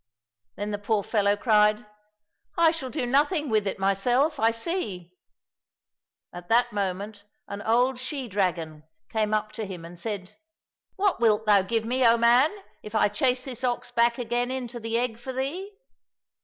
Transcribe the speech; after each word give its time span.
Then 0.55 0.71
the 0.71 0.79
poor 0.79 1.03
fellow 1.03 1.37
cried," 1.37 1.85
I 2.57 2.71
shall 2.71 2.89
do 2.89 3.05
nothing 3.05 3.49
with 3.49 3.67
it 3.67 3.77
myself, 3.77 4.39
I 4.39 4.49
see."— 4.49 5.13
^At 6.35 6.47
that 6.47 6.73
moment 6.73 7.23
an 7.47 7.61
old 7.61 7.99
she 7.99 8.27
dragon 8.27 8.81
came 9.09 9.31
up 9.31 9.51
to 9.51 9.63
him 9.67 9.85
and 9.85 9.99
said,'' 9.99 10.37
What 10.95 11.19
wilt 11.19 11.45
thou 11.45 11.61
give 11.61 11.85
me, 11.85 12.03
O 12.03 12.17
man, 12.17 12.49
if 12.81 12.95
I 12.95 13.09
chase 13.09 13.43
this 13.45 13.63
ox 13.63 13.91
back 13.91 14.17
again 14.17 14.49
into 14.49 14.79
the 14.79 14.97
egg 14.97 15.19
for 15.19 15.33
thee 15.33 15.71